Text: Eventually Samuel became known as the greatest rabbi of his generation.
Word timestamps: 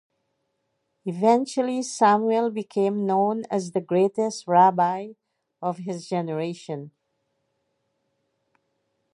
Eventually 1.05 1.83
Samuel 1.83 2.49
became 2.49 3.05
known 3.05 3.43
as 3.51 3.71
the 3.73 3.81
greatest 3.81 4.47
rabbi 4.47 5.09
of 5.61 5.77
his 5.77 6.07
generation. 6.09 6.89